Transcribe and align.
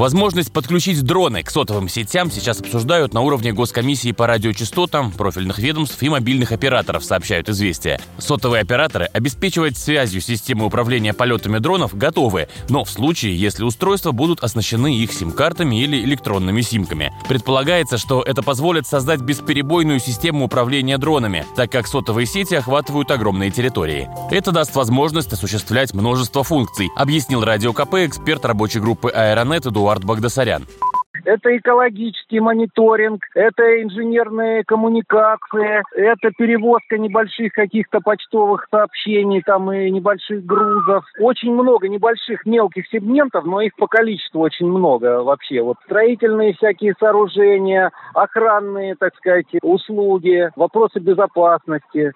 Возможность 0.00 0.50
подключить 0.50 1.02
дроны 1.02 1.42
к 1.42 1.50
сотовым 1.50 1.86
сетям 1.86 2.30
сейчас 2.30 2.58
обсуждают 2.58 3.12
на 3.12 3.20
уровне 3.20 3.52
Госкомиссии 3.52 4.12
по 4.12 4.26
радиочастотам, 4.26 5.12
профильных 5.12 5.58
ведомств 5.58 6.02
и 6.02 6.08
мобильных 6.08 6.52
операторов, 6.52 7.04
сообщают 7.04 7.50
«Известия». 7.50 8.00
Сотовые 8.16 8.62
операторы 8.62 9.10
обеспечивать 9.12 9.76
связью 9.76 10.22
системы 10.22 10.64
управления 10.64 11.12
полетами 11.12 11.58
дронов 11.58 11.94
готовы, 11.94 12.48
но 12.70 12.84
в 12.84 12.90
случае, 12.90 13.38
если 13.38 13.62
устройства 13.62 14.12
будут 14.12 14.42
оснащены 14.42 14.96
их 14.96 15.12
сим-картами 15.12 15.82
или 15.82 16.02
электронными 16.02 16.62
симками. 16.62 17.12
Предполагается, 17.28 17.98
что 17.98 18.22
это 18.22 18.42
позволит 18.42 18.86
создать 18.86 19.20
бесперебойную 19.20 20.00
систему 20.00 20.46
управления 20.46 20.96
дронами, 20.96 21.44
так 21.56 21.70
как 21.70 21.86
сотовые 21.86 22.24
сети 22.24 22.54
охватывают 22.54 23.10
огромные 23.10 23.50
территории. 23.50 24.08
Это 24.30 24.50
даст 24.50 24.74
возможность 24.74 25.34
осуществлять 25.34 25.92
множество 25.92 26.42
функций, 26.42 26.88
объяснил 26.96 27.44
Радио 27.44 27.74
КП 27.74 27.96
эксперт 27.96 28.46
рабочей 28.46 28.80
группы 28.80 29.10
«Аэронет» 29.10 29.66
Эдуард 29.66 29.89
Эдуард 29.90 30.04
Багдасарян. 30.04 30.62
Это 31.24 31.56
экологический 31.56 32.40
мониторинг, 32.40 33.20
это 33.34 33.82
инженерные 33.82 34.62
коммуникации, 34.64 35.82
это 35.94 36.30
перевозка 36.38 36.96
небольших 36.96 37.52
каких-то 37.52 38.00
почтовых 38.00 38.66
сообщений 38.70 39.42
там 39.44 39.70
и 39.72 39.90
небольших 39.90 40.44
грузов. 40.44 41.04
Очень 41.18 41.52
много 41.52 41.88
небольших 41.88 42.46
мелких 42.46 42.86
сегментов, 42.86 43.44
но 43.44 43.60
их 43.60 43.74
по 43.76 43.86
количеству 43.86 44.40
очень 44.40 44.66
много 44.66 45.22
вообще. 45.22 45.60
Вот 45.60 45.76
строительные 45.84 46.54
всякие 46.54 46.94
сооружения, 46.98 47.90
охранные, 48.14 48.94
так 48.94 49.14
сказать, 49.16 49.46
услуги, 49.62 50.50
вопросы 50.56 51.00
безопасности. 51.00 52.12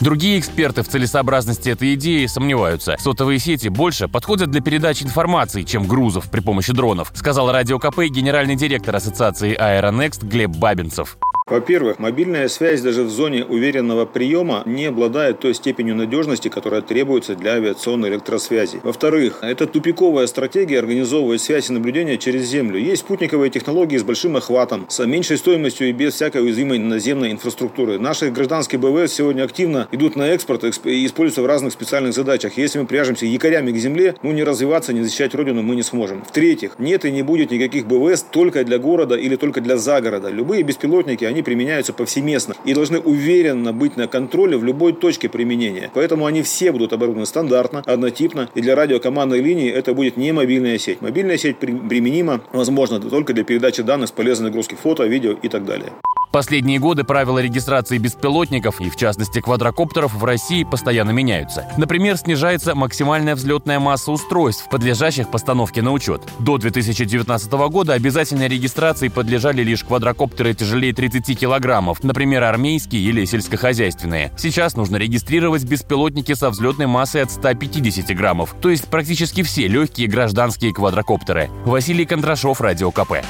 Другие 0.00 0.38
эксперты 0.38 0.82
в 0.82 0.88
целесообразности 0.88 1.70
этой 1.70 1.94
идеи 1.94 2.26
сомневаются. 2.26 2.96
Сотовые 3.00 3.40
сети 3.40 3.68
больше 3.68 4.06
подходят 4.06 4.50
для 4.50 4.60
передачи 4.60 5.02
информации, 5.02 5.64
чем 5.64 5.88
грузов 5.88 6.30
при 6.30 6.40
помощи 6.40 6.72
дронов, 6.72 7.10
сказал 7.14 7.50
Радио 7.50 7.80
КП 7.80 8.02
генеральный 8.04 8.54
директор 8.54 8.94
Ассоциации 8.94 9.54
Аэронекст 9.54 10.22
Глеб 10.22 10.50
Бабинцев. 10.50 11.18
Во-первых, 11.50 11.98
мобильная 11.98 12.48
связь 12.48 12.82
даже 12.82 13.04
в 13.04 13.10
зоне 13.10 13.44
уверенного 13.44 14.04
приема 14.04 14.62
не 14.66 14.86
обладает 14.86 15.40
той 15.40 15.54
степенью 15.54 15.96
надежности, 15.96 16.48
которая 16.48 16.82
требуется 16.82 17.34
для 17.34 17.52
авиационной 17.52 18.10
электросвязи. 18.10 18.80
Во-вторых, 18.82 19.38
это 19.42 19.66
тупиковая 19.66 20.26
стратегия 20.26 20.78
организовывать 20.78 21.40
связь 21.40 21.70
и 21.70 21.72
наблюдение 21.72 22.18
через 22.18 22.42
землю. 22.42 22.78
Есть 22.78 23.02
спутниковые 23.02 23.50
технологии 23.50 23.96
с 23.96 24.02
большим 24.02 24.36
охватом, 24.36 24.86
с 24.88 25.04
меньшей 25.06 25.38
стоимостью 25.38 25.88
и 25.88 25.92
без 25.92 26.14
всякой 26.14 26.42
уязвимой 26.42 26.78
наземной 26.78 27.32
инфраструктуры. 27.32 27.98
Наши 27.98 28.30
гражданские 28.30 28.78
БВС 28.78 29.14
сегодня 29.14 29.44
активно 29.44 29.88
идут 29.90 30.16
на 30.16 30.28
экспорт 30.28 30.64
и 30.64 31.06
используются 31.06 31.42
в 31.42 31.46
разных 31.46 31.72
специальных 31.72 32.12
задачах. 32.12 32.58
Если 32.58 32.78
мы 32.78 32.86
пряжемся 32.86 33.24
якорями 33.24 33.72
к 33.72 33.76
земле, 33.76 34.14
ну 34.22 34.32
не 34.32 34.44
развиваться, 34.44 34.92
не 34.92 35.02
защищать 35.02 35.34
родину 35.34 35.62
мы 35.62 35.76
не 35.76 35.82
сможем. 35.82 36.22
В-третьих, 36.24 36.78
нет 36.78 37.06
и 37.06 37.10
не 37.10 37.22
будет 37.22 37.50
никаких 37.50 37.86
БВС 37.86 38.22
только 38.22 38.64
для 38.64 38.78
города 38.78 39.16
или 39.16 39.36
только 39.36 39.60
для 39.62 39.78
загорода. 39.78 40.28
Любые 40.28 40.62
беспилотники, 40.62 41.24
они 41.24 41.37
они 41.38 41.44
применяются 41.44 41.92
повсеместно 41.92 42.56
и 42.64 42.74
должны 42.74 42.98
уверенно 42.98 43.72
быть 43.72 43.96
на 43.96 44.08
контроле 44.08 44.56
в 44.56 44.64
любой 44.64 44.92
точке 44.92 45.28
применения. 45.28 45.88
Поэтому 45.94 46.26
они 46.26 46.42
все 46.42 46.72
будут 46.72 46.92
оборудованы 46.92 47.26
стандартно, 47.26 47.84
однотипно, 47.86 48.50
и 48.56 48.60
для 48.60 48.74
радиокомандной 48.74 49.40
линии 49.40 49.70
это 49.70 49.94
будет 49.94 50.16
не 50.16 50.32
мобильная 50.32 50.78
сеть. 50.78 51.00
Мобильная 51.00 51.38
сеть 51.38 51.58
применима, 51.58 52.40
возможно, 52.52 52.98
только 52.98 53.34
для 53.34 53.44
передачи 53.44 53.82
данных 53.82 54.08
с 54.08 54.12
полезной 54.12 54.48
нагрузки 54.48 54.74
фото, 54.74 55.04
видео 55.04 55.36
и 55.40 55.48
так 55.48 55.64
далее. 55.64 55.92
Последние 56.32 56.78
годы 56.78 57.04
правила 57.04 57.38
регистрации 57.38 57.98
беспилотников 57.98 58.80
и, 58.80 58.90
в 58.90 58.96
частности, 58.96 59.40
квадрокоптеров 59.40 60.14
в 60.14 60.24
России 60.24 60.64
постоянно 60.64 61.10
меняются. 61.10 61.66
Например, 61.78 62.16
снижается 62.16 62.74
максимальная 62.74 63.34
взлетная 63.34 63.80
масса 63.80 64.12
устройств, 64.12 64.68
подлежащих 64.68 65.30
постановке 65.30 65.80
на 65.80 65.92
учет. 65.92 66.22
До 66.38 66.58
2019 66.58 67.50
года 67.70 67.94
обязательной 67.94 68.48
регистрации 68.48 69.08
подлежали 69.08 69.62
лишь 69.62 69.84
квадрокоптеры 69.84 70.54
тяжелее 70.54 70.92
30 70.92 71.38
килограммов, 71.38 72.04
например, 72.04 72.44
армейские 72.44 73.02
или 73.02 73.24
сельскохозяйственные. 73.24 74.32
Сейчас 74.36 74.76
нужно 74.76 74.96
регистрировать 74.96 75.64
беспилотники 75.64 76.34
со 76.34 76.50
взлетной 76.50 76.86
массой 76.86 77.22
от 77.22 77.30
150 77.30 78.14
граммов, 78.16 78.54
то 78.60 78.68
есть 78.68 78.88
практически 78.88 79.42
все 79.42 79.66
легкие 79.66 80.08
гражданские 80.08 80.74
квадрокоптеры. 80.74 81.50
Василий 81.64 82.04
Кондрашов, 82.04 82.60
Радио 82.60 82.90
КП. 82.90 83.24